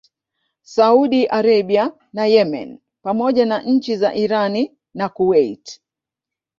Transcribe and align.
Saudi 0.63 1.25
Arabia 1.27 1.93
na 2.13 2.25
Yemeni 2.25 2.79
pamoja 3.01 3.45
na 3.45 3.61
nchi 3.61 3.97
za 3.97 4.15
Irani 4.15 4.77
na 4.93 5.09
Kuwait 5.09 5.81